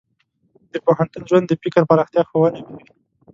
[0.71, 2.83] د پوهنتون ژوند د فکر پراختیا ښوونه کوي.